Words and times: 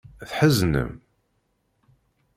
Tḥeznem? 0.29 0.91